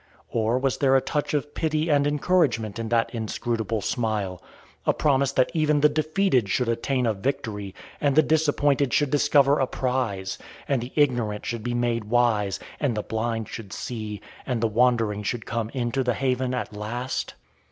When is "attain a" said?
6.67-7.13